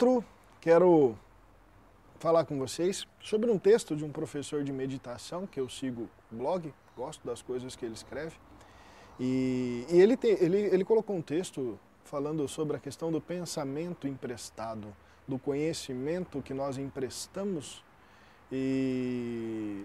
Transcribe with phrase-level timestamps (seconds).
[0.00, 0.24] Encontro,
[0.62, 1.14] quero
[2.18, 6.72] falar com vocês sobre um texto de um professor de meditação que eu sigo blog,
[6.96, 8.34] gosto das coisas que ele escreve.
[9.18, 14.08] E, e ele, tem, ele, ele colocou um texto falando sobre a questão do pensamento
[14.08, 14.88] emprestado,
[15.28, 17.84] do conhecimento que nós emprestamos
[18.50, 19.84] e,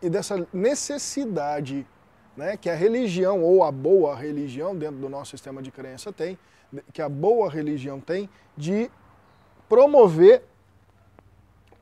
[0.00, 1.84] e dessa necessidade
[2.36, 6.38] né, que a religião ou a boa religião dentro do nosso sistema de crença tem,
[6.92, 8.90] que a boa religião tem de
[9.68, 10.42] promover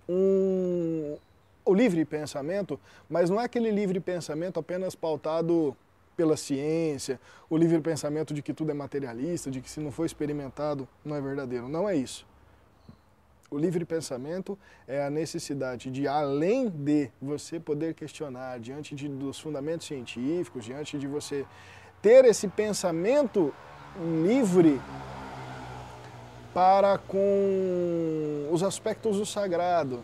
[0.09, 1.16] um,
[1.65, 5.77] o livre pensamento, mas não é aquele livre pensamento apenas pautado
[6.16, 10.07] pela ciência, o livre pensamento de que tudo é materialista, de que se não for
[10.07, 11.69] experimentado não é verdadeiro.
[11.69, 12.26] Não é isso.
[13.51, 19.38] O livre pensamento é a necessidade de, além de você poder questionar diante de, dos
[19.38, 21.45] fundamentos científicos, diante de você
[22.01, 23.54] ter esse pensamento
[24.00, 24.80] livre
[26.52, 30.01] para com os aspectos do sagrado.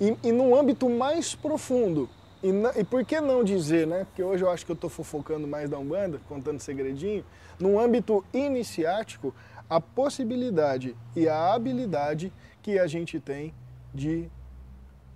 [0.00, 2.08] E, e num âmbito mais profundo,
[2.42, 4.04] e, e, por que não dizer, né?
[4.04, 7.24] Porque hoje eu acho que eu estou fofocando mais da Umbanda, contando segredinho,
[7.58, 9.34] num âmbito iniciático,
[9.68, 12.32] a possibilidade e a habilidade
[12.62, 13.54] que a gente tem
[13.94, 14.28] de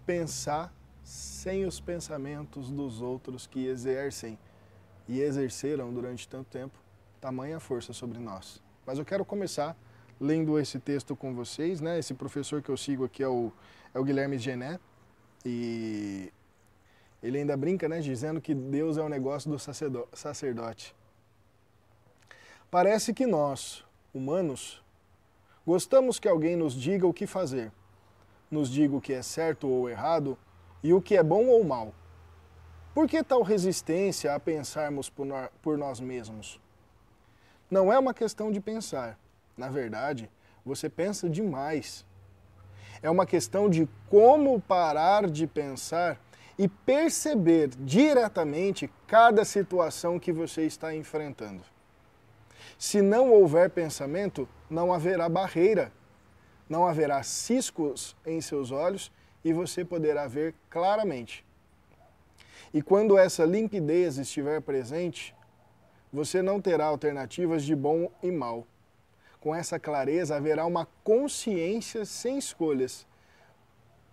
[0.07, 0.73] pensar
[1.05, 4.39] sem os pensamentos dos outros que exercem
[5.07, 6.79] e exerceram durante tanto tempo
[7.21, 8.63] tamanha força sobre nós.
[8.87, 9.77] Mas eu quero começar
[10.21, 11.99] lendo esse texto com vocês, né?
[11.99, 13.53] Esse professor que eu sigo aqui é o,
[13.95, 14.81] é o Guilherme Gené
[15.45, 16.33] e
[17.23, 20.95] ele ainda brinca, né, dizendo que Deus é o negócio do sacerdote.
[22.71, 24.83] Parece que nós, humanos,
[25.67, 27.73] gostamos que alguém nos diga o que fazer,
[28.51, 30.39] nos diga o que é certo ou errado
[30.83, 31.93] e o que é bom ou mal.
[32.95, 36.61] Por que tal resistência a pensarmos por nós mesmos?
[37.71, 39.19] Não é uma questão de pensar.
[39.57, 40.31] Na verdade,
[40.65, 42.05] você pensa demais.
[43.03, 46.21] É uma questão de como parar de pensar
[46.59, 51.63] e perceber diretamente cada situação que você está enfrentando.
[52.77, 55.93] Se não houver pensamento, não haverá barreira,
[56.69, 59.13] não haverá ciscos em seus olhos
[59.45, 61.45] e você poderá ver claramente.
[62.75, 65.35] E quando essa limpidez estiver presente,
[66.13, 68.67] você não terá alternativas de bom e mal.
[69.41, 73.07] Com essa clareza haverá uma consciência sem escolhas,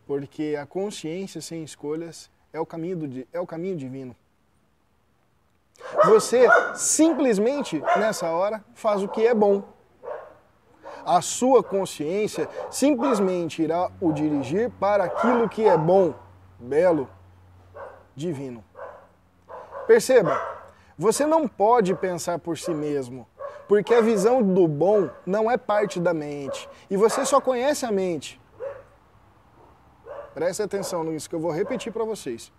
[0.06, 4.16] porque a consciência sem escolhas é o caminho, do, é o caminho divino.
[6.06, 9.64] Você simplesmente, nessa hora, faz o que é bom.
[11.06, 16.16] A sua consciência simplesmente irá o dirigir para aquilo que é bom,
[16.60, 17.10] belo,
[18.16, 18.64] divino.
[19.86, 20.55] Perceba,
[20.98, 23.28] você não pode pensar por si mesmo,
[23.68, 26.70] porque a visão do bom não é parte da mente.
[26.90, 28.40] E você só conhece a mente.
[30.34, 32.52] Preste atenção nisso que eu vou repetir para vocês.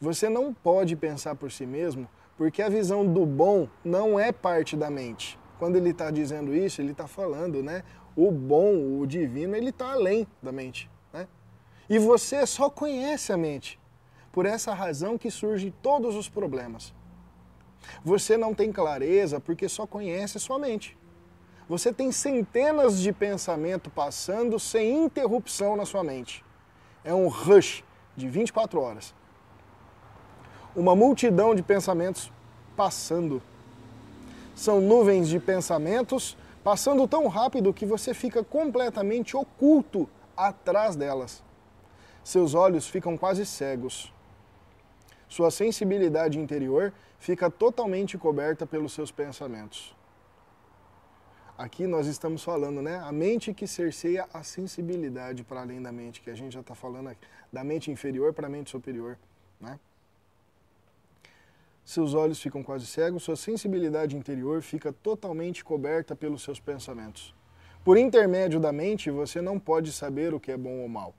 [0.00, 4.76] Você não pode pensar por si mesmo porque a visão do bom não é parte
[4.76, 5.38] da mente.
[5.58, 7.82] Quando ele está dizendo isso, ele está falando, né?
[8.14, 10.88] O bom, o divino, ele está além da mente.
[11.12, 11.26] Né?
[11.90, 13.78] E você só conhece a mente.
[14.30, 16.94] Por essa razão que surgem todos os problemas.
[18.04, 20.96] Você não tem clareza porque só conhece sua mente.
[21.68, 26.44] Você tem centenas de pensamentos passando sem interrupção na sua mente.
[27.04, 27.84] É um rush
[28.16, 29.14] de 24 horas
[30.78, 32.30] uma multidão de pensamentos
[32.76, 33.42] passando.
[34.54, 41.42] São nuvens de pensamentos passando tão rápido que você fica completamente oculto atrás delas.
[42.22, 44.12] Seus olhos ficam quase cegos.
[45.28, 49.94] Sua sensibilidade interior fica totalmente coberta pelos seus pensamentos.
[51.56, 52.98] Aqui nós estamos falando, né?
[52.98, 56.74] A mente que cerceia a sensibilidade para além da mente, que a gente já está
[56.74, 57.20] falando aqui,
[57.52, 59.18] da mente inferior para a mente superior,
[59.60, 59.78] né?
[61.88, 67.34] seus olhos ficam quase cegos, sua sensibilidade interior fica totalmente coberta pelos seus pensamentos.
[67.82, 71.14] Por intermédio da mente, você não pode saber o que é bom ou mal.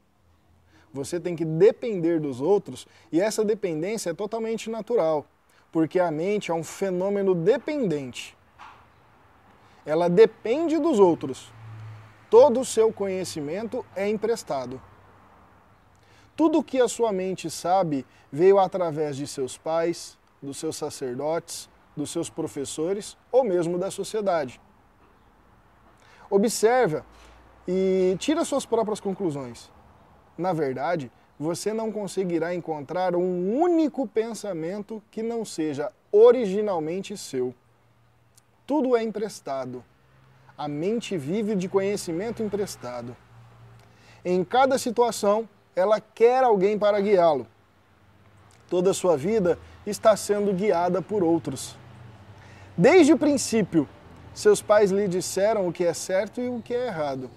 [0.94, 5.26] Você tem que depender dos outros e essa dependência é totalmente natural,
[5.72, 8.36] porque a mente é um fenômeno dependente.
[9.86, 11.52] Ela depende dos outros.
[12.30, 14.82] Todo o seu conhecimento é emprestado.
[16.36, 21.70] Tudo o que a sua mente sabe veio através de seus pais, dos seus sacerdotes,
[21.96, 24.62] dos seus professores ou mesmo da sociedade.
[26.30, 27.06] Observa
[27.68, 29.72] e tira suas próprias conclusões.
[30.40, 37.54] Na verdade, você não conseguirá encontrar um único pensamento que não seja originalmente seu.
[38.66, 39.84] Tudo é emprestado.
[40.58, 43.18] A mente vive de conhecimento emprestado.
[44.24, 47.46] Em cada situação, ela quer alguém para guiá-lo.
[48.70, 51.76] Toda a sua vida está sendo guiada por outros.
[52.78, 53.90] Desde o princípio,
[54.34, 57.30] seus pais lhe disseram o que é certo e o que é errado.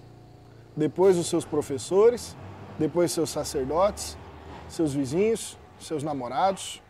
[0.73, 2.33] Depois, os seus professores,
[2.77, 4.17] depois, seus sacerdotes,
[4.67, 6.81] seus vizinhos, seus namorados.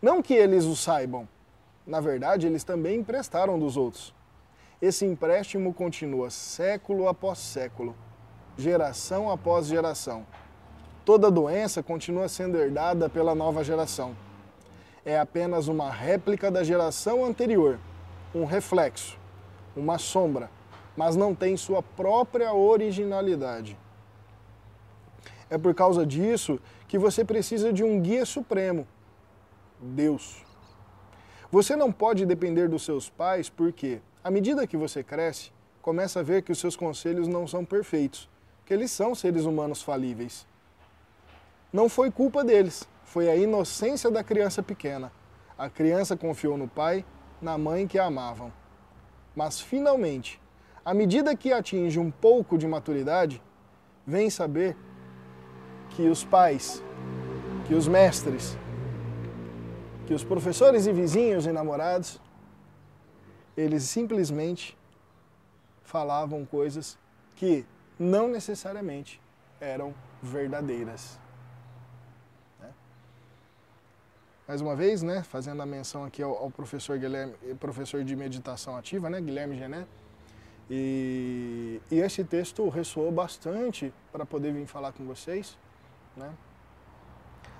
[0.00, 1.28] Não que eles o saibam,
[1.86, 4.12] na verdade, eles também emprestaram dos outros.
[4.82, 7.94] Esse empréstimo continua século após século,
[8.58, 10.26] geração após geração.
[11.04, 14.16] Toda doença continua sendo herdada pela nova geração.
[15.04, 17.78] É apenas uma réplica da geração anterior,
[18.34, 19.16] um reflexo,
[19.76, 20.50] uma sombra,
[20.96, 23.78] mas não tem sua própria originalidade.
[25.48, 26.58] É por causa disso
[26.88, 28.86] que você precisa de um guia supremo,
[29.80, 30.44] Deus.
[31.50, 36.22] Você não pode depender dos seus pais porque, à medida que você cresce, começa a
[36.22, 38.28] ver que os seus conselhos não são perfeitos,
[38.64, 40.46] que eles são seres humanos falíveis.
[41.72, 45.12] Não foi culpa deles, foi a inocência da criança pequena.
[45.56, 47.04] A criança confiou no pai,
[47.40, 48.52] na mãe que a amavam.
[49.34, 50.40] Mas finalmente,
[50.84, 53.40] à medida que atinge um pouco de maturidade,
[54.06, 54.76] vem saber
[55.96, 56.82] que os pais,
[57.66, 58.54] que os mestres,
[60.06, 62.20] que os professores e vizinhos e namorados,
[63.56, 64.76] eles simplesmente
[65.82, 66.98] falavam coisas
[67.34, 67.64] que
[67.98, 69.22] não necessariamente
[69.58, 71.18] eram verdadeiras.
[72.60, 72.70] Né?
[74.46, 78.76] Mais uma vez, né, fazendo a menção aqui ao, ao, professor Guilherme, professor de meditação
[78.76, 79.86] ativa, né, Guilherme Gené,
[80.70, 85.56] e, e esse texto ressoou bastante para poder vir falar com vocês,
[86.16, 86.32] né,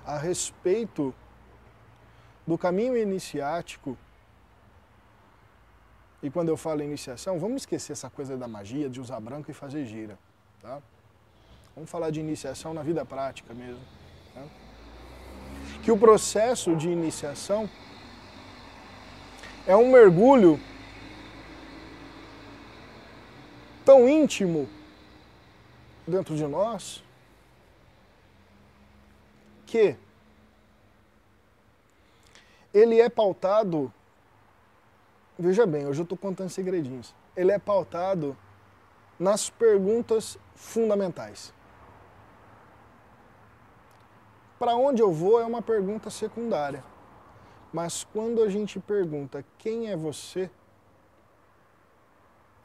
[0.04, 1.14] a respeito
[2.46, 3.96] do caminho iniciático.
[6.22, 9.54] E quando eu falo iniciação, vamos esquecer essa coisa da magia, de usar branco e
[9.54, 10.18] fazer gira.
[10.62, 10.80] Tá?
[11.74, 13.82] Vamos falar de iniciação na vida prática mesmo.
[14.32, 14.42] Tá?
[15.82, 17.68] Que o processo de iniciação
[19.66, 20.58] é um mergulho
[23.84, 24.68] tão íntimo
[26.06, 27.04] dentro de nós
[29.66, 29.96] que
[32.72, 33.92] ele é pautado.
[35.38, 37.14] Veja bem, hoje eu estou contando segredinhos.
[37.36, 38.36] Ele é pautado
[39.18, 41.52] nas perguntas fundamentais.
[44.58, 46.82] Para onde eu vou é uma pergunta secundária.
[47.72, 50.50] Mas quando a gente pergunta quem é você,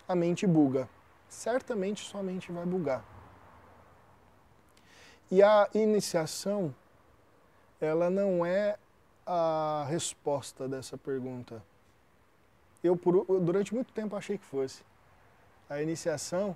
[0.08, 0.90] a mente buga.
[1.28, 3.04] Certamente sua mente vai bugar.
[5.30, 6.76] E a iniciação,
[7.82, 8.78] ela não é
[9.26, 11.64] a resposta dessa pergunta?
[12.84, 14.84] Eu, por, durante muito tempo, achei que fosse.
[15.68, 16.56] A iniciação,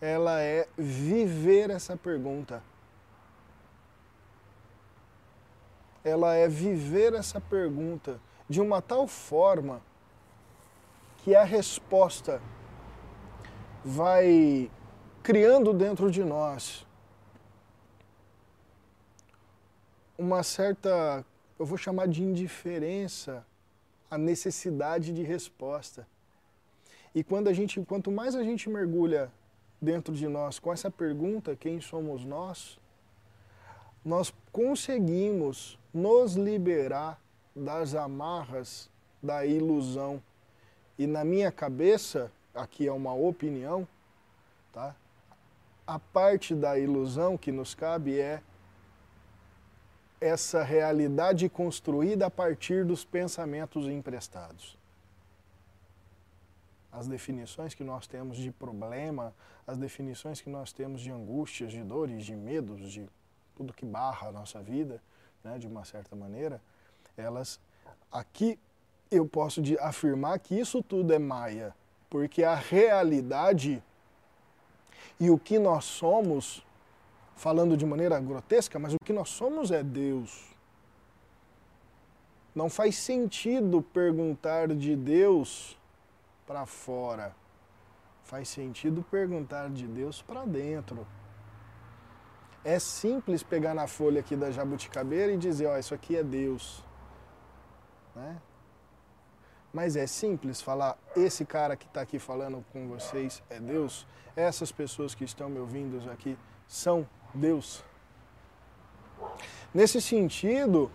[0.00, 2.62] ela é viver essa pergunta.
[6.04, 9.80] Ela é viver essa pergunta de uma tal forma
[11.18, 12.40] que a resposta
[13.84, 14.70] vai
[15.22, 16.87] criando dentro de nós
[20.18, 21.24] uma certa
[21.58, 23.44] eu vou chamar de indiferença
[24.10, 26.06] à necessidade de resposta.
[27.14, 29.30] E quando a gente, quanto mais a gente mergulha
[29.80, 32.78] dentro de nós com essa pergunta, quem somos nós,
[34.04, 37.20] nós conseguimos nos liberar
[37.54, 38.88] das amarras
[39.22, 40.22] da ilusão.
[40.96, 43.86] E na minha cabeça, aqui é uma opinião,
[44.72, 44.94] tá?
[45.86, 48.42] A parte da ilusão que nos cabe é
[50.20, 54.76] essa realidade construída a partir dos pensamentos emprestados.
[56.90, 59.32] As definições que nós temos de problema,
[59.66, 63.08] as definições que nós temos de angústias, de dores, de medos, de
[63.56, 65.00] tudo que barra a nossa vida,
[65.44, 66.60] né, de uma certa maneira,
[67.16, 67.60] elas
[68.10, 68.58] aqui
[69.10, 71.74] eu posso afirmar que isso tudo é maia,
[72.10, 73.82] porque a realidade
[75.18, 76.64] e o que nós somos
[77.38, 80.44] falando de maneira grotesca, mas o que nós somos é Deus.
[82.52, 85.78] Não faz sentido perguntar de Deus
[86.44, 87.34] para fora.
[88.24, 91.06] Faz sentido perguntar de Deus para dentro.
[92.64, 96.24] É simples pegar na folha aqui da jabuticabeira e dizer, ó, oh, isso aqui é
[96.24, 96.84] Deus.
[98.16, 98.36] Né?
[99.72, 104.08] Mas é simples falar, esse cara que está aqui falando com vocês é Deus?
[104.34, 107.84] Essas pessoas que estão me ouvindo aqui são Deus.
[109.72, 110.90] Nesse sentido,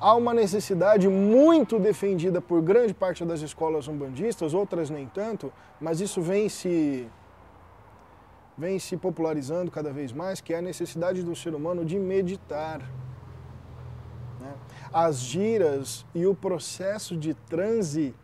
[0.00, 6.00] Há uma necessidade muito defendida por grande parte das escolas umbandistas, outras nem tanto, mas
[6.00, 7.08] isso vem se
[8.56, 12.80] vem se popularizando cada vez mais, que é a necessidade do ser humano de meditar.
[14.40, 14.52] Né?
[14.92, 18.14] As giras e o processo de transe,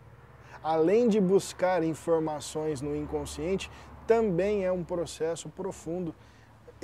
[0.62, 3.70] além de buscar informações no inconsciente,
[4.06, 6.14] também é um processo profundo.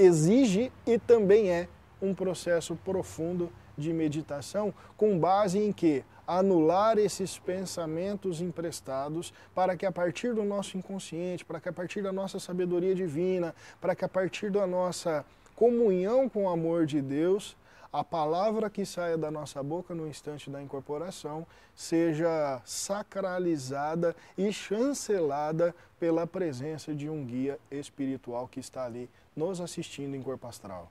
[0.00, 1.68] Exige e também é
[2.00, 9.84] um processo profundo de meditação com base em que anular esses pensamentos emprestados para que
[9.84, 14.02] a partir do nosso inconsciente, para que a partir da nossa sabedoria divina, para que
[14.02, 15.22] a partir da nossa
[15.54, 17.54] comunhão com o amor de Deus,
[17.92, 21.44] a palavra que saia da nossa boca no instante da incorporação
[21.74, 30.14] seja sacralizada e chancelada pela presença de um guia espiritual que está ali nos assistindo
[30.14, 30.90] em corpo astral.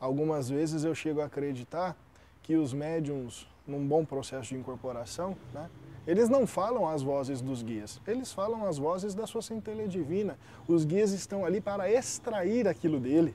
[0.00, 1.96] Algumas vezes eu chego a acreditar
[2.42, 5.70] que os médiums, num bom processo de incorporação, né,
[6.04, 10.36] eles não falam as vozes dos guias, eles falam as vozes da sua centelha divina.
[10.66, 13.32] Os guias estão ali para extrair aquilo dele.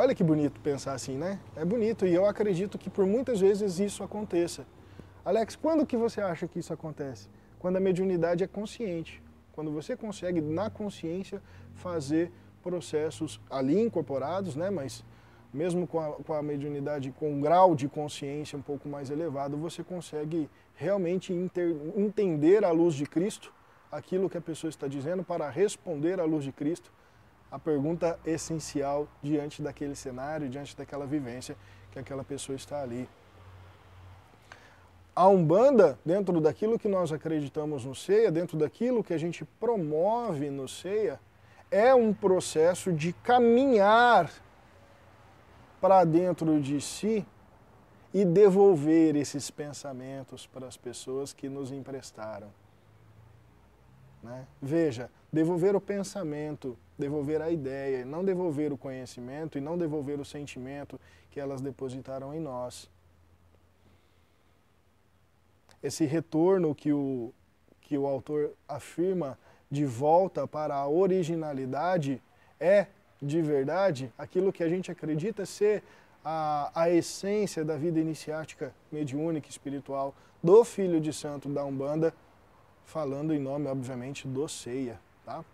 [0.00, 1.40] Olha que bonito pensar assim, né?
[1.56, 4.64] É bonito e eu acredito que por muitas vezes isso aconteça.
[5.24, 7.28] Alex, quando que você acha que isso acontece?
[7.58, 9.20] Quando a mediunidade é consciente.
[9.50, 11.42] Quando você consegue, na consciência,
[11.74, 12.30] fazer
[12.62, 14.70] processos ali incorporados, né?
[14.70, 15.04] Mas
[15.52, 19.56] mesmo com a, com a mediunidade com um grau de consciência um pouco mais elevado,
[19.56, 23.52] você consegue realmente inter, entender à luz de Cristo
[23.90, 26.92] aquilo que a pessoa está dizendo para responder à luz de Cristo
[27.50, 31.56] a pergunta essencial diante daquele cenário, diante daquela vivência
[31.90, 33.08] que aquela pessoa está ali.
[35.16, 40.48] A Umbanda, dentro daquilo que nós acreditamos no CEIA, dentro daquilo que a gente promove
[40.50, 41.18] no CEIA,
[41.70, 44.30] é um processo de caminhar
[45.80, 47.26] para dentro de si
[48.12, 52.48] e devolver esses pensamentos para as pessoas que nos emprestaram.
[54.22, 54.46] Né?
[54.60, 60.24] Veja, devolver o pensamento, devolver a ideia, não devolver o conhecimento e não devolver o
[60.24, 61.00] sentimento
[61.30, 62.90] que elas depositaram em nós.
[65.82, 67.32] Esse retorno que o,
[67.80, 69.38] que o autor afirma
[69.70, 72.20] de volta para a originalidade
[72.58, 72.86] é,
[73.22, 75.84] de verdade, aquilo que a gente acredita ser
[76.24, 82.12] a, a essência da vida iniciática mediúnica espiritual do Filho de Santo da Umbanda,
[82.84, 84.98] falando em nome, obviamente, do Ceia.
[85.24, 85.44] Tá?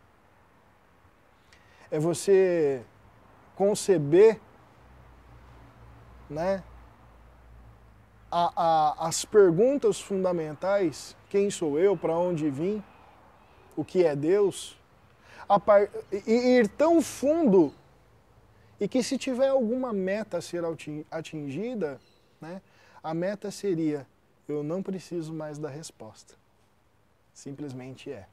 [1.95, 2.85] É você
[3.55, 4.41] conceber
[6.29, 6.65] né,
[8.29, 12.83] a, a, as perguntas fundamentais, quem sou eu, para onde vim,
[13.77, 14.77] o que é Deus,
[15.65, 15.89] par...
[16.27, 17.73] e ir tão fundo
[18.81, 20.65] e que se tiver alguma meta a ser
[21.09, 22.01] atingida,
[22.41, 22.61] né,
[23.05, 24.05] a meta seria
[24.49, 26.35] eu não preciso mais da resposta.
[27.33, 28.27] Simplesmente é.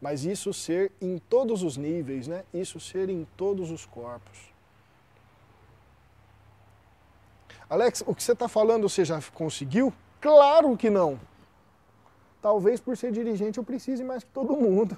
[0.00, 2.44] Mas isso ser em todos os níveis, né?
[2.52, 4.54] Isso ser em todos os corpos.
[7.68, 9.92] Alex, o que você está falando você já conseguiu?
[10.20, 11.18] Claro que não.
[12.40, 14.96] Talvez por ser dirigente eu precise mais que todo mundo.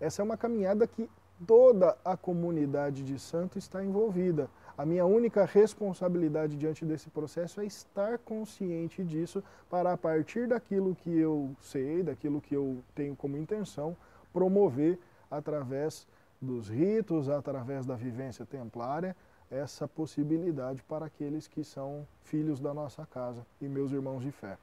[0.00, 1.08] Essa é uma caminhada que
[1.46, 4.48] toda a comunidade de santo está envolvida.
[4.76, 10.96] A minha única responsabilidade diante desse processo é estar consciente disso para a partir daquilo
[10.96, 13.96] que eu sei, daquilo que eu tenho como intenção,
[14.32, 14.98] promover
[15.30, 16.06] através
[16.40, 19.16] dos ritos, através da vivência templária,
[19.48, 24.58] essa possibilidade para aqueles que são filhos da nossa casa e meus irmãos de fé.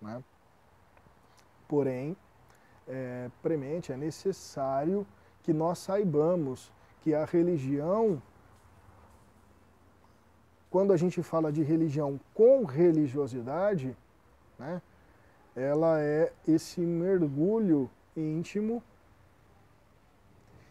[0.00, 0.22] Né?
[1.68, 2.16] Porém,
[2.88, 5.06] é, premente, é necessário
[5.42, 8.20] que nós saibamos que a religião,
[10.72, 13.94] quando a gente fala de religião com religiosidade,
[14.58, 14.80] né,
[15.54, 18.82] ela é esse mergulho íntimo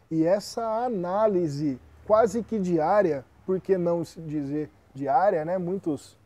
[0.09, 5.57] e essa análise quase que diária, por que não dizer diária, né?
[5.57, 6.17] Muitos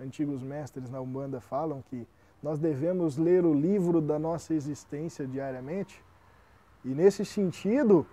[0.00, 2.06] antigos mestres na Umbanda falam que
[2.42, 6.02] nós devemos ler o livro da nossa existência diariamente.
[6.84, 8.04] E nesse sentido,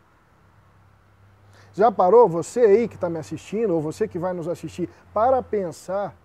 [1.73, 5.41] já parou você aí que está me assistindo, ou você que vai nos assistir, para
[5.41, 6.15] pensar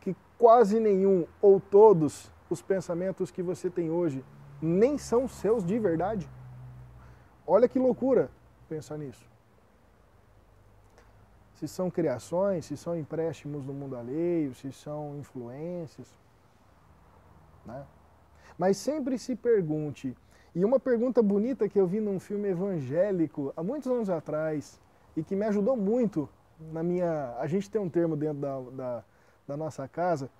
[0.00, 4.24] que quase nenhum ou todos os pensamentos que você tem hoje
[4.60, 6.28] nem são seus de verdade?
[7.46, 8.30] Olha que loucura
[8.68, 9.28] pensar nisso.
[11.54, 16.08] Se são criações, se são empréstimos do mundo alheio, se são influências.
[17.66, 17.84] Né?
[18.56, 20.16] Mas sempre se pergunte,
[20.54, 24.80] e uma pergunta bonita que eu vi num filme evangélico há muitos anos atrás,
[25.16, 26.28] e que me ajudou muito
[26.72, 27.36] na minha.
[27.38, 29.04] A gente tem um termo dentro da, da,
[29.48, 30.30] da nossa casa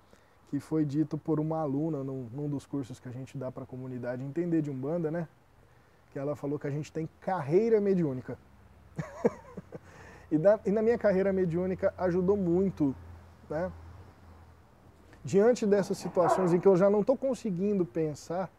[0.49, 3.63] que foi dito por uma aluna num, num dos cursos que a gente dá para
[3.63, 5.27] a comunidade entender de Umbanda, né?
[6.11, 8.37] Que ela falou que a gente tem carreira mediúnica.
[10.29, 12.93] e, da, e na minha carreira mediúnica ajudou muito,
[13.49, 13.71] né?
[15.23, 18.51] Diante dessas situações em que eu já não estou conseguindo pensar,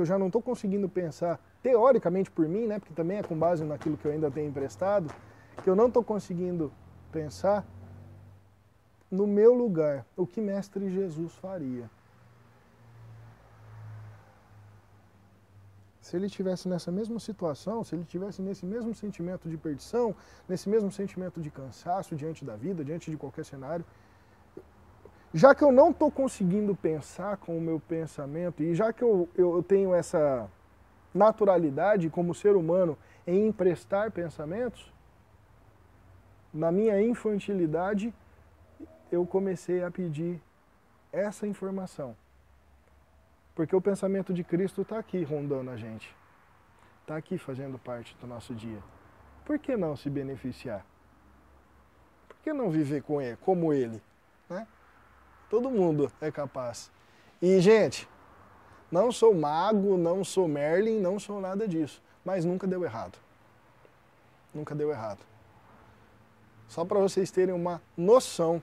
[0.00, 2.78] que eu já não estou conseguindo pensar teoricamente por mim, né?
[2.78, 5.12] Porque também é com base naquilo que eu ainda tenho emprestado,
[5.62, 6.72] que eu não estou conseguindo
[7.12, 7.66] pensar,
[9.10, 11.90] no meu lugar, o que Mestre Jesus faria?
[16.00, 20.16] Se ele tivesse nessa mesma situação, se ele tivesse nesse mesmo sentimento de perdição,
[20.48, 23.84] nesse mesmo sentimento de cansaço diante da vida, diante de qualquer cenário,
[25.32, 29.28] já que eu não estou conseguindo pensar com o meu pensamento, e já que eu,
[29.36, 30.48] eu tenho essa
[31.14, 34.92] naturalidade como ser humano em emprestar pensamentos,
[36.52, 38.12] na minha infantilidade
[39.10, 40.40] eu comecei a pedir
[41.12, 42.16] essa informação.
[43.54, 46.14] Porque o pensamento de Cristo está aqui rondando a gente.
[47.02, 48.78] Está aqui fazendo parte do nosso dia.
[49.44, 50.84] Por que não se beneficiar?
[52.28, 54.00] Por que não viver com ele, como ele?
[55.50, 56.90] Todo mundo é capaz.
[57.42, 58.08] E, gente,
[58.90, 62.00] não sou mago, não sou Merlin, não sou nada disso.
[62.24, 63.18] Mas nunca deu errado.
[64.54, 65.20] Nunca deu errado.
[66.68, 68.62] Só para vocês terem uma noção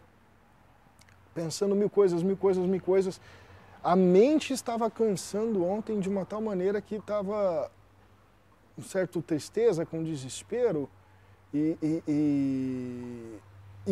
[1.36, 3.22] pensando mil coisas, mil coisas, mil coisas.
[3.84, 7.70] A mente estava cansando ontem de uma tal maneira que estava
[8.78, 10.90] um certo tristeza, com desespero.
[11.54, 13.40] E, e, e,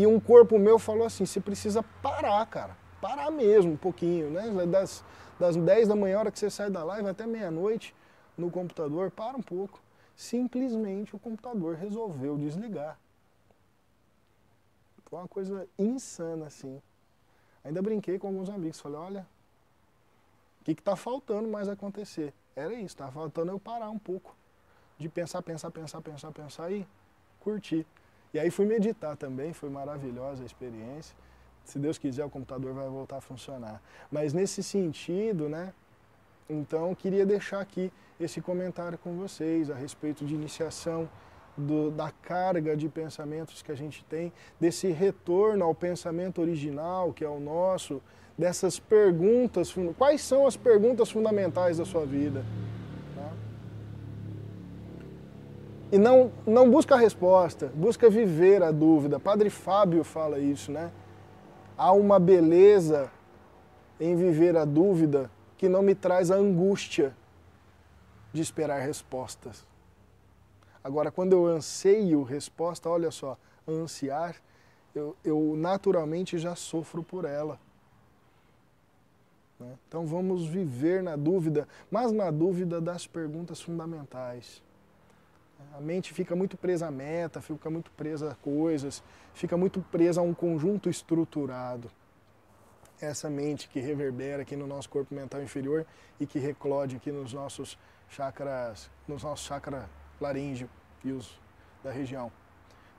[0.01, 2.84] e, um corpo meu falou assim, você precisa parar, cara.
[3.05, 4.49] Parar mesmo um pouquinho, né?
[4.65, 5.03] Das,
[5.39, 7.93] das 10 da manhã, hora que você sai da live, até meia-noite
[8.35, 9.79] no computador, para um pouco.
[10.15, 12.97] Simplesmente o computador resolveu desligar.
[15.05, 16.81] Foi uma coisa insana, assim.
[17.63, 19.27] Ainda brinquei com alguns amigos, falei, olha,
[20.61, 22.33] o que está faltando mais acontecer?
[22.55, 24.35] Era isso, estava faltando eu parar um pouco
[24.97, 26.87] de pensar, pensar, pensar, pensar, pensar e
[27.39, 27.85] curtir.
[28.33, 31.15] E aí fui meditar também, foi maravilhosa a experiência.
[31.65, 33.81] Se Deus quiser, o computador vai voltar a funcionar.
[34.11, 35.73] Mas nesse sentido, né?
[36.47, 41.09] Então, queria deixar aqui esse comentário com vocês a respeito de iniciação
[41.57, 47.25] do, da carga de pensamentos que a gente tem, desse retorno ao pensamento original, que
[47.25, 48.01] é o nosso,
[48.37, 52.45] dessas perguntas, quais são as perguntas fundamentais da sua vida?
[53.15, 53.31] Tá?
[55.91, 59.19] E não, não busca a resposta, busca viver a dúvida.
[59.19, 60.91] Padre Fábio fala isso, né?
[61.77, 63.11] Há uma beleza
[63.99, 67.15] em viver a dúvida que não me traz a angústia
[68.33, 69.65] de esperar respostas.
[70.83, 74.35] Agora, quando eu anseio resposta, olha só, ansiar,
[74.93, 77.59] eu, eu naturalmente já sofro por ela.
[79.59, 79.77] Né?
[79.87, 84.61] Então vamos viver na dúvida, mas na dúvida das perguntas fundamentais.
[85.73, 90.21] A mente fica muito presa à meta, fica muito presa a coisas, fica muito presa
[90.21, 91.91] a um conjunto estruturado.
[92.99, 95.85] Essa mente que reverbera aqui no nosso corpo mental inferior
[96.19, 99.85] e que reclode aqui nos nossos chakras, nos nossos chakras
[100.19, 100.69] laríngeo
[101.03, 101.39] e os
[101.83, 102.31] da região.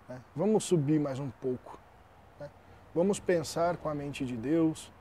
[0.09, 0.21] Né?
[0.35, 1.79] Vamos subir mais um pouco.
[2.39, 2.49] Né?
[2.95, 4.93] Vamos pensar com a mente de Deus.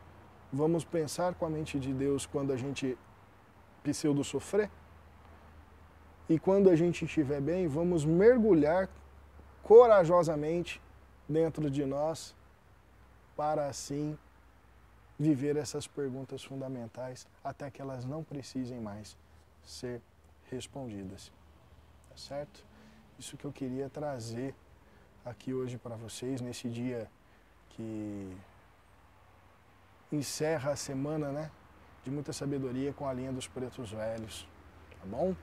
[0.52, 2.98] Vamos pensar com a mente de Deus quando a gente
[3.84, 4.70] pseudo sofrer.
[6.28, 8.90] E quando a gente estiver bem, vamos mergulhar
[9.64, 10.82] corajosamente
[11.28, 12.36] dentro de nós
[13.36, 14.18] para assim
[15.18, 19.18] viver essas perguntas fundamentais até que elas não precisem mais
[19.64, 20.02] ser
[20.50, 21.32] respondidas
[22.18, 22.66] certo?
[23.20, 24.54] Isso que eu queria trazer
[25.24, 27.10] aqui hoje para vocês, nesse dia
[27.70, 28.38] que
[30.12, 31.52] encerra a semana, né?
[32.04, 34.48] De muita sabedoria com a linha dos pretos velhos,
[34.92, 35.36] tá bom?